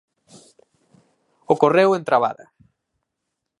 Ocorreu 1.55 1.89
en 1.97 2.03
Trabada. 2.09 2.45